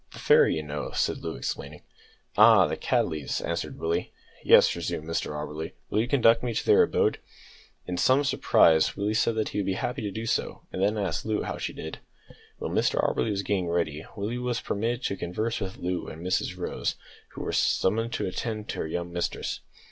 [0.13, 1.83] "The fairy, you know," said Loo, explaining.
[2.35, 4.11] "Ah, the Cattleys," answered Willie.
[4.43, 5.73] "Yes," resumed Mr Auberly.
[5.91, 7.19] "Will you conduct me to their abode?"
[7.85, 10.97] In some surprise Willie said that he would be happy to do so, and then
[10.97, 11.99] asked Loo how she did.
[12.57, 16.57] While Mr Auberly was getting ready, Willie was permitted to converse with Loo and Mrs
[16.57, 16.95] Rose,
[17.33, 19.59] who was summoned to attend her young mistress.